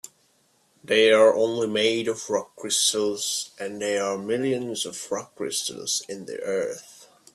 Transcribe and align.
They're 0.83 1.31
only 1.35 1.67
made 1.67 2.07
of 2.07 2.27
rock 2.27 2.55
crystal, 2.55 3.19
and 3.59 3.79
there 3.79 4.03
are 4.03 4.17
millions 4.17 4.83
of 4.83 5.11
rock 5.11 5.35
crystals 5.35 6.01
in 6.09 6.25
the 6.25 6.39
earth. 6.41 7.07